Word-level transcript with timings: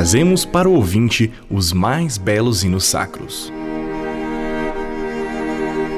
trazemos 0.00 0.46
para 0.46 0.66
o 0.66 0.72
ouvinte 0.72 1.30
os 1.50 1.74
mais 1.74 2.16
belos 2.16 2.64
hinos 2.64 2.84
sacros. 2.84 3.52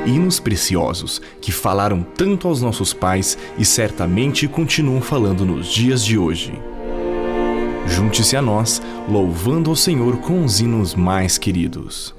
Hinos 0.05 0.41
preciosos 0.41 1.23
que 1.41 1.53
falaram 1.53 2.03
tanto 2.03 2.49
aos 2.49 2.61
nossos 2.61 2.93
pais 2.93 3.39
e 3.57 3.65
certamente 3.65 4.49
continuam 4.49 5.01
falando 5.01 5.45
nos 5.45 5.69
dias 5.69 6.05
de 6.05 6.19
hoje. 6.19 6.53
Junte-se 7.87 8.37
a 8.37 8.43
nós, 8.43 8.83
louvando 9.09 9.71
ao 9.71 9.77
Senhor 9.77 10.17
com 10.17 10.45
os 10.45 10.61
hinos 10.61 10.97
mais 10.97 11.39
queridos. 11.39 12.13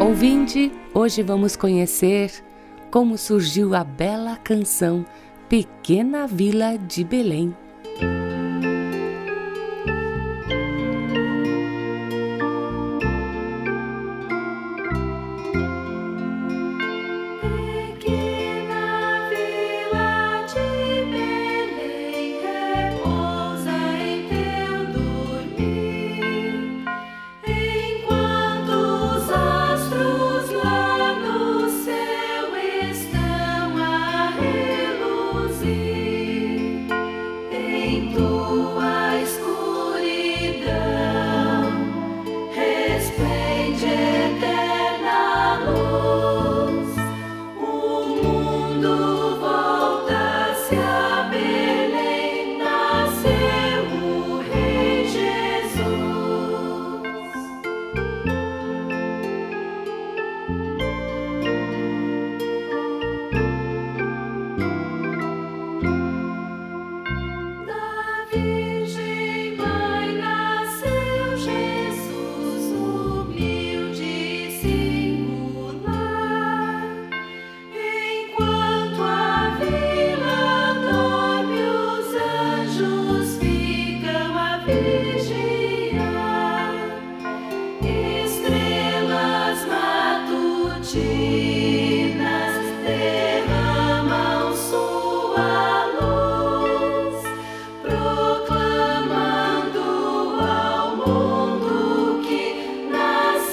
Ouvinte, 0.00 0.72
hoje 0.92 1.22
vamos 1.22 1.54
conhecer 1.54 2.32
como 2.90 3.16
surgiu 3.16 3.72
a 3.72 3.84
bela 3.84 4.36
canção 4.36 5.04
Pequena 5.48 6.26
Vila 6.26 6.76
de 6.76 7.04
Belém. 7.04 7.54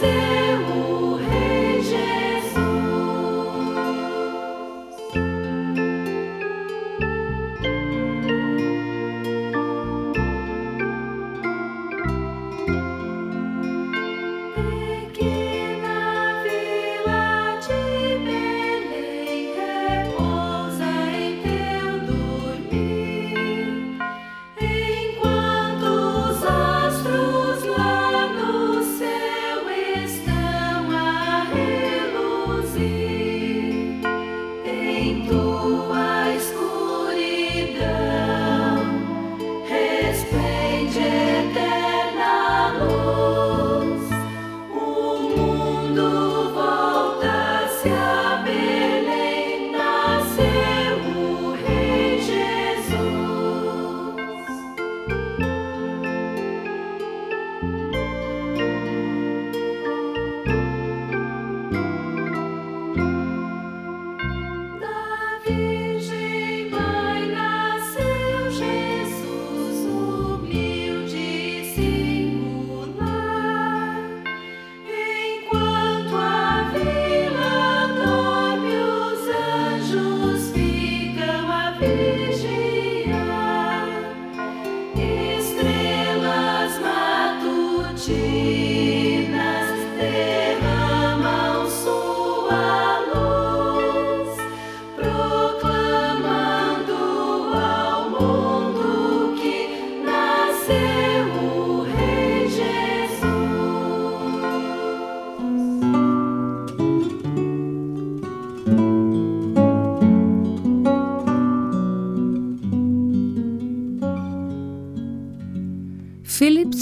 sin. 0.03 0.52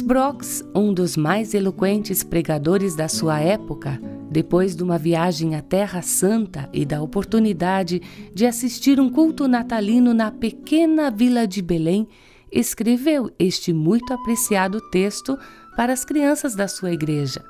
Brox, 0.02 0.64
um 0.74 0.94
dos 0.94 1.18
mais 1.18 1.54
eloquentes 1.54 2.24
pregadores 2.24 2.96
da 2.96 3.10
sua 3.10 3.42
época, 3.42 4.00
depois 4.32 4.78
de 4.78 4.82
uma 4.82 4.98
viagem 4.98 5.56
à 5.56 5.62
Terra 5.62 6.02
Santa 6.02 6.70
e 6.72 6.86
da 6.86 7.02
oportunidade 7.02 8.02
de 8.34 8.46
assistir 8.46 8.98
um 8.98 9.10
culto 9.10 9.50
natalino 9.50 10.14
na 10.14 10.32
pequena 10.32 11.12
vila 11.12 11.46
de 11.46 11.62
Belém, 11.62 12.08
escreveu 12.50 13.30
este 13.38 13.74
muito 13.74 14.14
apreciado 14.14 14.80
texto 14.90 15.38
para 15.76 15.92
as 15.92 16.06
crianças 16.06 16.56
da 16.56 16.68
sua 16.70 16.94
igreja. 16.94 17.44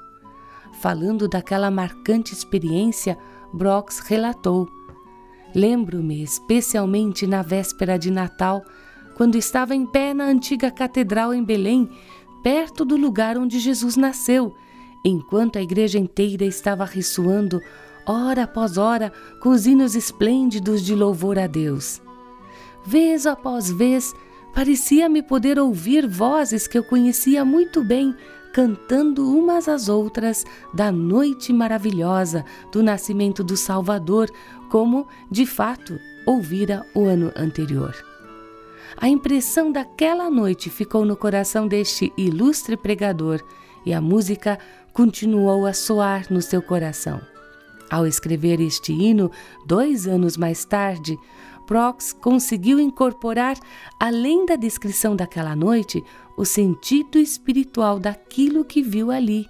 Falando 0.81 1.27
daquela 1.27 1.69
marcante 1.69 2.33
experiência, 2.33 3.15
Brox 3.53 3.99
relatou: 3.99 4.67
Lembro-me 5.53 6.23
especialmente 6.23 7.27
na 7.27 7.43
véspera 7.43 7.99
de 7.99 8.09
Natal, 8.09 8.63
quando 9.21 9.35
estava 9.35 9.75
em 9.75 9.85
pé 9.85 10.15
na 10.15 10.23
antiga 10.23 10.71
catedral 10.71 11.31
em 11.31 11.43
Belém, 11.43 11.87
perto 12.41 12.83
do 12.83 12.97
lugar 12.97 13.37
onde 13.37 13.59
Jesus 13.59 13.95
nasceu, 13.95 14.55
enquanto 15.05 15.59
a 15.59 15.61
igreja 15.61 15.99
inteira 15.99 16.43
estava 16.43 16.85
ressoando, 16.85 17.61
hora 18.03 18.45
após 18.45 18.79
hora, 18.79 19.13
com 19.39 19.49
os 19.49 19.67
hinos 19.67 19.95
esplêndidos 19.95 20.81
de 20.81 20.95
louvor 20.95 21.37
a 21.37 21.45
Deus. 21.45 22.01
Vez 22.83 23.27
após 23.27 23.69
vez, 23.69 24.11
parecia-me 24.55 25.21
poder 25.21 25.59
ouvir 25.59 26.07
vozes 26.07 26.65
que 26.65 26.75
eu 26.75 26.83
conhecia 26.83 27.45
muito 27.45 27.83
bem, 27.83 28.15
cantando 28.51 29.31
umas 29.37 29.69
às 29.69 29.87
outras 29.87 30.43
da 30.73 30.91
noite 30.91 31.53
maravilhosa 31.53 32.43
do 32.71 32.81
nascimento 32.81 33.43
do 33.43 33.55
Salvador, 33.55 34.31
como, 34.67 35.07
de 35.29 35.45
fato, 35.45 35.99
ouvira 36.25 36.83
o 36.95 37.05
ano 37.05 37.31
anterior. 37.35 38.10
A 38.97 39.07
impressão 39.07 39.71
daquela 39.71 40.29
noite 40.29 40.69
ficou 40.69 41.05
no 41.05 41.15
coração 41.15 41.67
deste 41.67 42.11
ilustre 42.17 42.75
pregador 42.75 43.41
e 43.85 43.93
a 43.93 44.01
música 44.01 44.59
continuou 44.93 45.65
a 45.65 45.73
soar 45.73 46.25
no 46.29 46.41
seu 46.41 46.61
coração. 46.61 47.21
Ao 47.89 48.05
escrever 48.05 48.59
este 48.61 48.93
hino, 48.93 49.31
dois 49.65 50.07
anos 50.07 50.37
mais 50.37 50.63
tarde, 50.65 51.17
Prox 51.65 52.13
conseguiu 52.13 52.79
incorporar, 52.79 53.57
além 53.99 54.45
da 54.45 54.55
descrição 54.55 55.15
daquela 55.15 55.55
noite, 55.55 56.03
o 56.37 56.45
sentido 56.45 57.17
espiritual 57.17 57.99
daquilo 57.99 58.65
que 58.65 58.81
viu 58.81 59.09
ali. 59.11 59.47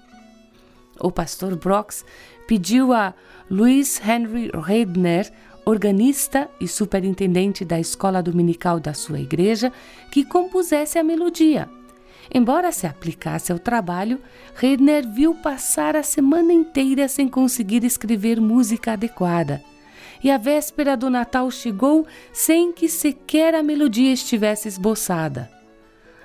O 0.99 1.11
pastor 1.11 1.55
Brox 1.55 2.05
pediu 2.47 2.93
a 2.93 3.13
Louis 3.49 3.99
Henry 4.05 4.51
Redner, 4.53 5.31
organista 5.65 6.49
e 6.59 6.67
superintendente 6.67 7.63
da 7.63 7.79
escola 7.79 8.21
dominical 8.21 8.79
da 8.79 8.93
sua 8.93 9.19
igreja, 9.19 9.71
que 10.11 10.23
compusesse 10.23 10.97
a 10.97 11.03
melodia. 11.03 11.69
Embora 12.33 12.71
se 12.71 12.87
aplicasse 12.87 13.51
ao 13.51 13.59
trabalho, 13.59 14.19
Redner 14.55 15.07
viu 15.07 15.33
passar 15.35 15.95
a 15.95 16.03
semana 16.03 16.53
inteira 16.53 17.07
sem 17.07 17.27
conseguir 17.27 17.83
escrever 17.83 18.39
música 18.39 18.93
adequada. 18.93 19.61
E 20.23 20.29
a 20.29 20.37
véspera 20.37 20.95
do 20.95 21.09
Natal 21.09 21.49
chegou 21.51 22.05
sem 22.31 22.71
que 22.71 22.87
sequer 22.87 23.55
a 23.55 23.63
melodia 23.63 24.13
estivesse 24.13 24.67
esboçada. 24.67 25.49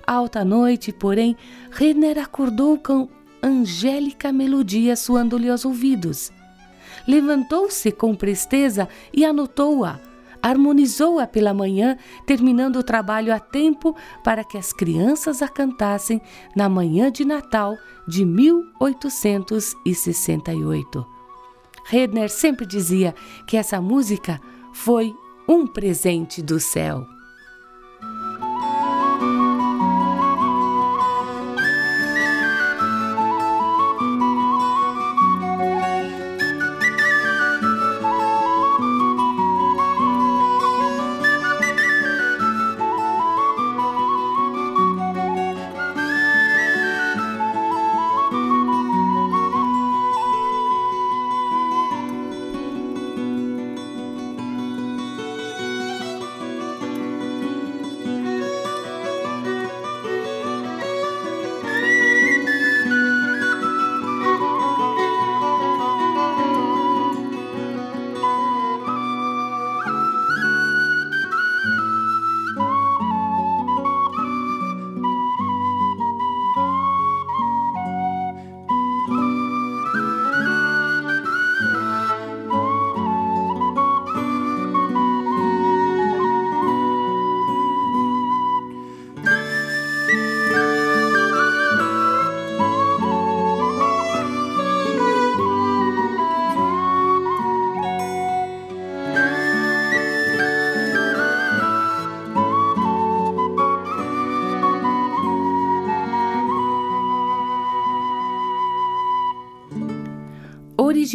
Alta 0.06 0.44
noite, 0.44 0.92
porém, 0.92 1.36
Redner 1.70 2.18
acordou 2.18 2.78
com 2.78 3.08
angélica 3.42 4.32
melodia 4.32 4.94
soando-lhe 4.94 5.48
aos 5.48 5.64
ouvidos. 5.64 6.30
Levantou-se 7.06 7.92
com 7.92 8.14
presteza 8.14 8.88
e 9.12 9.24
anotou-a 9.24 10.00
harmonizou-a 10.42 11.26
pela 11.26 11.52
manhã, 11.52 11.98
terminando 12.24 12.76
o 12.76 12.84
trabalho 12.84 13.34
a 13.34 13.40
tempo 13.40 13.96
para 14.22 14.44
que 14.44 14.56
as 14.56 14.72
crianças 14.72 15.42
a 15.42 15.48
cantassem 15.48 16.22
na 16.54 16.68
manhã 16.68 17.10
de 17.10 17.24
Natal 17.24 17.76
de 18.06 18.24
1868. 18.24 21.04
Redner 21.84 22.30
sempre 22.30 22.64
dizia 22.64 23.12
que 23.46 23.56
essa 23.56 23.80
música 23.80 24.40
foi 24.72 25.12
um 25.48 25.66
presente 25.66 26.40
do 26.42 26.60
céu. 26.60 27.15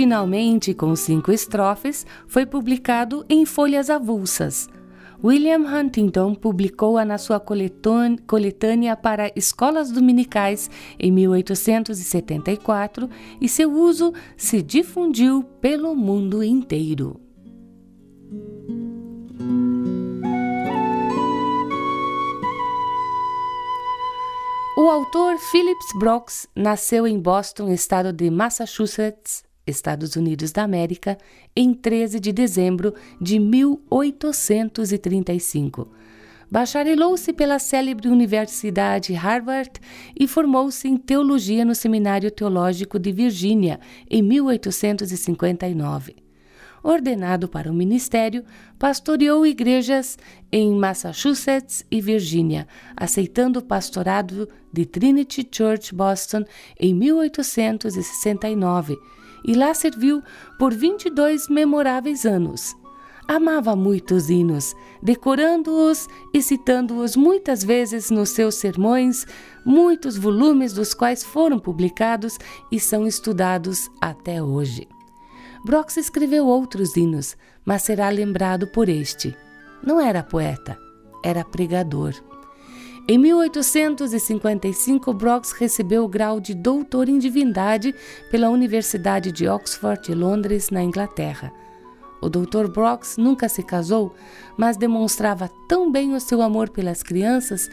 Originalmente 0.01 0.74
com 0.74 0.95
cinco 0.95 1.31
estrofes, 1.31 2.07
foi 2.25 2.44
publicado 2.44 3.24
em 3.30 3.45
folhas 3.45 3.88
avulsas. 3.88 4.68
William 5.24 5.59
Huntington 5.59 6.33
publicou-a 6.33 7.06
na 7.06 7.19
sua 7.19 7.39
coletânea 7.39 8.95
para 8.95 9.31
escolas 9.36 9.92
dominicais 9.92 10.71
em 11.00 11.12
1874 11.12 13.07
e 13.39 13.48
seu 13.48 13.71
uso 13.71 14.12
se 14.36 14.63
difundiu 14.63 15.44
pelo 15.62 15.95
mundo 15.95 16.42
inteiro. 16.42 17.21
O 24.75 24.89
autor 24.89 25.38
Phillips 25.38 26.00
Brooks 26.00 26.48
nasceu 26.56 27.06
em 27.06 27.19
Boston, 27.19 27.69
estado 27.69 28.12
de 28.12 28.31
Massachusetts, 28.31 29.44
Estados 29.66 30.16
Unidos 30.16 30.52
da 30.52 30.62
América, 30.63 31.18
em 31.56 31.74
13 31.74 32.19
de 32.19 32.31
dezembro 32.31 32.94
de 33.19 33.40
1835. 33.40 35.88
Bacharelou-se 36.50 37.31
pela 37.31 37.60
célebre 37.60 38.10
Universidade 38.10 39.13
Harvard 39.13 39.72
e 40.20 40.27
formou-se 40.27 40.88
em 40.88 40.98
teologia 40.98 41.63
no 41.63 41.74
Seminário 41.74 42.30
Teológico 42.30 43.00
de 43.00 43.10
Virgínia 43.12 43.80
em 44.10 44.22
1859. 44.22 46.18
Ordenado 46.84 47.48
para 47.48 47.72
o 47.72 47.74
ministério, 47.74 48.44
pastoreou 48.77 49.46
igrejas 49.46 50.18
em 50.51 50.74
Massachusetts 50.74 51.86
e 51.89 52.01
Virgínia, 52.01 52.68
aceitando 52.98 53.60
o 53.60 53.63
pastorado 53.63 54.50
de 54.74 54.86
Trinity 54.86 55.48
Church 55.50 55.96
Boston 55.96 56.44
em 56.77 56.94
1869 56.94 58.98
e 59.45 59.53
lá 59.53 59.74
serviu 59.74 60.21
por 60.57 60.74
22 60.74 61.48
memoráveis 61.50 62.25
anos. 62.25 62.75
Amava 63.27 63.75
muito 63.75 64.15
os 64.15 64.29
hinos, 64.29 64.75
decorando-os 65.01 66.07
e 66.33 66.41
citando-os 66.41 67.15
muitas 67.15 67.63
vezes 67.63 68.10
nos 68.10 68.29
seus 68.29 68.55
sermões, 68.55 69.25
muitos 69.65 70.17
volumes 70.17 70.74
dos 70.74 70.93
quais 70.93 71.24
foram 71.24 71.57
publicados 71.57 72.38
e 72.71 72.79
são 72.79 73.07
estudados 73.07 73.89
até 74.01 74.43
hoje. 74.43 74.88
Brox 75.63 75.98
escreveu 75.98 76.48
outros 76.48 76.98
hinos, 76.98 77.38
mas 77.63 77.83
será 77.83 78.10
lembrado 78.10 78.67
por 78.67 78.89
este. 78.89 79.36
Não 79.81 80.01
era 80.01 80.24
poeta, 80.24 80.77
era 81.24 81.45
pregador. 81.45 82.13
Em 83.08 83.17
1855, 83.17 85.12
Brooks 85.13 85.51
recebeu 85.53 86.03
o 86.03 86.08
grau 86.08 86.39
de 86.39 86.53
doutor 86.53 87.10
em 87.10 87.17
divindade 87.17 87.96
pela 88.29 88.50
Universidade 88.50 89.31
de 89.31 89.48
Oxford, 89.48 90.13
Londres, 90.13 90.70
na 90.70 90.84
Inglaterra. 90.84 91.51
O 92.22 92.29
Dr. 92.29 92.67
Brooks 92.67 93.17
nunca 93.17 93.50
se 93.50 93.63
casou, 93.63 94.13
mas 94.55 94.77
demonstrava 94.77 95.50
tão 95.67 95.91
bem 95.91 96.13
o 96.13 96.20
seu 96.20 96.41
amor 96.41 96.70
pelas 96.70 97.01
crianças 97.01 97.67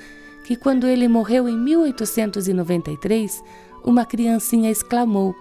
que, 0.45 0.57
quando 0.57 0.87
ele 0.87 1.07
morreu 1.07 1.47
em 1.47 1.57
1893, 1.57 3.45
uma 3.85 4.07
criancinha 4.07 4.71
exclamou: 4.71 5.35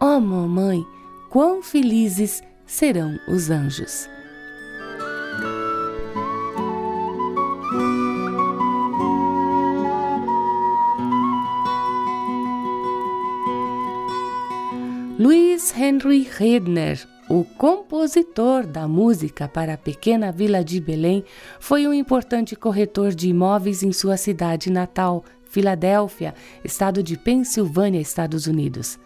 Oh, 0.00 0.20
mamãe, 0.20 0.86
quão 1.28 1.60
felizes 1.62 2.40
serão 2.64 3.18
os 3.28 3.50
anjos! 3.50 4.15
Louis 15.18 15.74
Henry 15.74 16.28
Redner, 16.30 17.08
o 17.26 17.42
compositor 17.42 18.66
da 18.66 18.86
música 18.86 19.48
para 19.48 19.72
a 19.72 19.78
pequena 19.78 20.30
vila 20.30 20.62
de 20.62 20.78
Belém, 20.78 21.24
foi 21.58 21.86
um 21.86 21.94
importante 21.94 22.54
corretor 22.54 23.14
de 23.14 23.30
imóveis 23.30 23.82
em 23.82 23.92
sua 23.92 24.18
cidade 24.18 24.70
natal, 24.70 25.24
Filadélfia, 25.46 26.34
estado 26.62 27.02
de 27.02 27.16
Pensilvânia, 27.16 27.98
Estados 27.98 28.46
Unidos. 28.46 28.98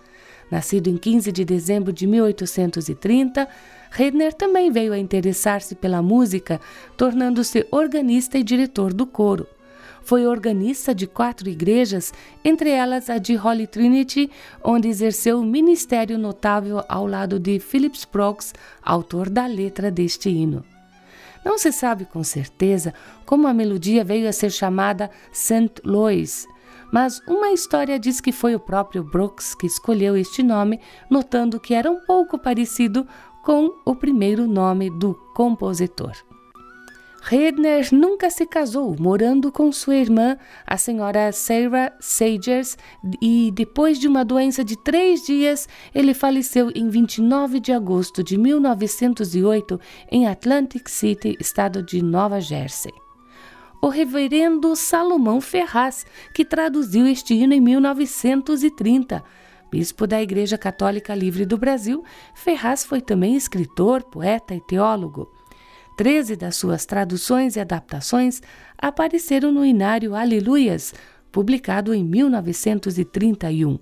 Nascido 0.50 0.90
em 0.90 0.96
15 0.96 1.30
de 1.30 1.44
dezembro 1.44 1.92
de 1.92 2.08
1830, 2.08 3.48
Redner 3.88 4.32
também 4.32 4.68
veio 4.68 4.92
a 4.92 4.98
interessar-se 4.98 5.76
pela 5.76 6.02
música, 6.02 6.60
tornando-se 6.96 7.64
organista 7.70 8.36
e 8.36 8.42
diretor 8.42 8.92
do 8.92 9.06
coro. 9.06 9.46
Foi 10.10 10.26
organista 10.26 10.92
de 10.92 11.06
quatro 11.06 11.48
igrejas, 11.48 12.12
entre 12.44 12.68
elas 12.68 13.08
a 13.08 13.16
de 13.16 13.36
Holy 13.38 13.64
Trinity, 13.64 14.28
onde 14.60 14.88
exerceu 14.88 15.38
um 15.38 15.46
ministério 15.46 16.18
notável 16.18 16.82
ao 16.88 17.06
lado 17.06 17.38
de 17.38 17.60
Philip 17.60 17.96
Sproggs, 17.96 18.52
autor 18.82 19.30
da 19.30 19.46
letra 19.46 19.88
deste 19.88 20.28
hino. 20.28 20.64
Não 21.44 21.56
se 21.58 21.70
sabe 21.70 22.06
com 22.06 22.24
certeza 22.24 22.92
como 23.24 23.46
a 23.46 23.54
melodia 23.54 24.02
veio 24.02 24.28
a 24.28 24.32
ser 24.32 24.50
chamada 24.50 25.08
St. 25.30 25.74
Louis, 25.84 26.44
mas 26.92 27.22
uma 27.28 27.52
história 27.52 27.96
diz 27.96 28.20
que 28.20 28.32
foi 28.32 28.56
o 28.56 28.58
próprio 28.58 29.04
Brooks 29.04 29.54
que 29.54 29.68
escolheu 29.68 30.16
este 30.16 30.42
nome, 30.42 30.80
notando 31.08 31.60
que 31.60 31.72
era 31.72 31.88
um 31.88 32.00
pouco 32.00 32.36
parecido 32.36 33.06
com 33.44 33.70
o 33.86 33.94
primeiro 33.94 34.48
nome 34.48 34.90
do 34.90 35.14
compositor. 35.36 36.29
Redner 37.22 37.88
nunca 37.92 38.30
se 38.30 38.46
casou, 38.46 38.96
morando 38.98 39.52
com 39.52 39.70
sua 39.70 39.96
irmã, 39.96 40.38
a 40.66 40.78
senhora 40.78 41.30
Sarah 41.32 41.92
Sagers, 42.00 42.78
e 43.20 43.52
depois 43.54 43.98
de 43.98 44.08
uma 44.08 44.24
doença 44.24 44.64
de 44.64 44.74
três 44.76 45.22
dias, 45.22 45.68
ele 45.94 46.14
faleceu 46.14 46.70
em 46.74 46.88
29 46.88 47.60
de 47.60 47.72
agosto 47.72 48.24
de 48.24 48.38
1908 48.38 49.78
em 50.10 50.26
Atlantic 50.26 50.88
City, 50.88 51.36
estado 51.38 51.82
de 51.82 52.02
Nova 52.02 52.40
Jersey. 52.40 52.92
O 53.82 53.88
reverendo 53.88 54.74
Salomão 54.74 55.40
Ferraz, 55.40 56.06
que 56.34 56.44
traduziu 56.44 57.06
este 57.06 57.34
hino 57.34 57.52
em 57.52 57.60
1930, 57.60 59.22
bispo 59.70 60.06
da 60.06 60.20
Igreja 60.20 60.58
Católica 60.58 61.14
Livre 61.14 61.44
do 61.44 61.58
Brasil, 61.58 62.02
Ferraz 62.34 62.84
foi 62.84 63.00
também 63.00 63.36
escritor, 63.36 64.02
poeta 64.04 64.54
e 64.54 64.60
teólogo. 64.60 65.30
Treze 66.00 66.34
das 66.34 66.56
suas 66.56 66.86
traduções 66.86 67.56
e 67.56 67.60
adaptações 67.60 68.40
apareceram 68.78 69.52
no 69.52 69.62
Inário 69.62 70.14
Aleluias, 70.14 70.94
publicado 71.30 71.92
em 71.92 72.02
1931. 72.02 73.78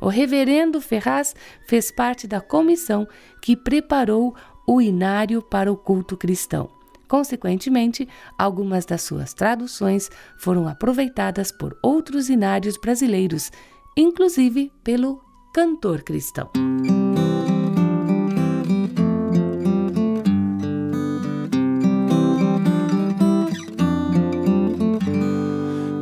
O 0.00 0.06
reverendo 0.06 0.80
Ferraz 0.80 1.34
fez 1.66 1.90
parte 1.90 2.28
da 2.28 2.40
comissão 2.40 3.04
que 3.42 3.56
preparou 3.56 4.32
o 4.64 4.80
Inário 4.80 5.42
para 5.42 5.72
o 5.72 5.76
culto 5.76 6.16
cristão. 6.16 6.70
Consequentemente, 7.08 8.08
algumas 8.38 8.86
das 8.86 9.02
suas 9.02 9.34
traduções 9.34 10.08
foram 10.38 10.68
aproveitadas 10.68 11.50
por 11.50 11.76
outros 11.82 12.30
inários 12.30 12.76
brasileiros, 12.76 13.50
inclusive 13.96 14.70
pelo 14.84 15.20
cantor 15.52 16.04
cristão. 16.04 16.48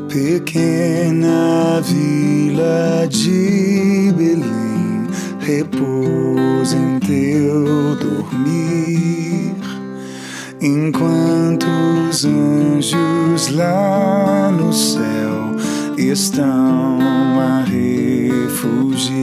Pequena 0.08 1.82
vila 1.82 3.06
de 3.10 4.10
Belém, 4.16 5.06
repousa 5.38 6.76
em 6.76 6.98
teu 6.98 7.94
dormir, 7.96 9.54
enquanto 10.62 11.66
os 12.08 12.24
anjos 12.24 13.48
lá 13.54 14.50
no 14.50 14.72
céu 14.72 15.54
estão 15.98 16.98
a 17.38 17.64
refugir. 17.66 19.18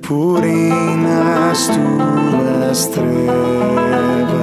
Porém, 0.00 0.96
nas 0.98 1.66
tuas 1.66 2.86
trevas 2.86 4.35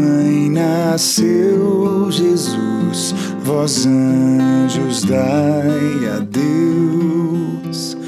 Mãe 0.00 0.48
nasceu 0.48 2.06
Jesus, 2.10 3.14
vós 3.44 3.84
anjos 3.84 5.02
dai 5.04 6.08
a 6.16 6.20
Deus. 6.20 7.98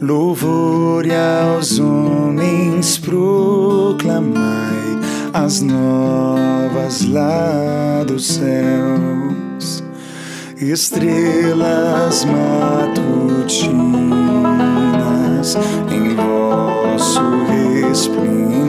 Louvor 0.00 1.04
aos 1.06 1.78
homens 1.78 2.96
proclamai 2.96 4.34
as 5.34 5.60
novas 5.60 7.04
lá 7.06 8.04
dos 8.06 8.26
céus, 8.26 9.84
estrelas 10.56 12.24
matutinas 12.24 13.44
em 15.90 16.14
vosso 16.14 17.20
resplendor 17.50 18.63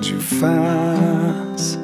alarde 0.00 0.14
faz. 0.16 1.78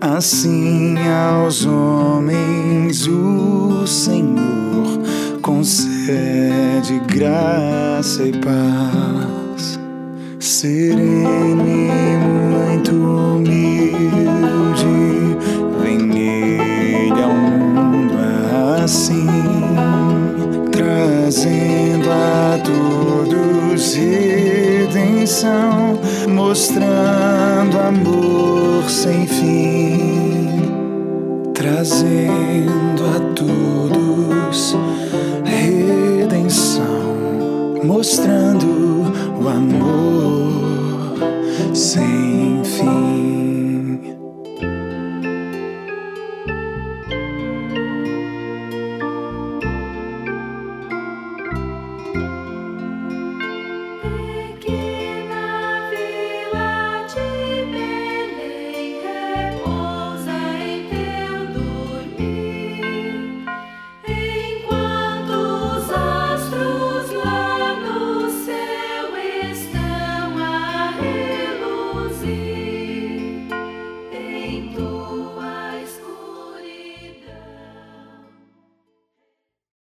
Assim 0.00 0.96
aos 1.08 1.64
homens 1.66 3.06
o 3.06 3.86
Senhor 3.86 5.00
concede 5.42 7.00
graça 7.06 8.24
e 8.24 8.32
paz, 8.38 9.78
sereno 10.38 11.64
e 11.66 11.90
muito 12.18 12.92
humilde, 12.92 13.66
vem 15.82 15.98
nele 15.98 17.22
ao 17.22 17.34
mundo 17.34 18.14
assim, 18.82 19.26
trazendo 20.70 21.83
redenção, 25.24 25.98
mostrando 26.28 27.78
amor 27.78 28.90
sem 28.90 29.26
fim, 29.26 30.70
trazendo 31.54 33.06
a 33.16 33.20
todos 33.34 34.76
redenção, 35.44 36.84
mostrando 37.84 38.66
o 39.42 39.48
amor 39.48 41.16
sem 41.72 42.53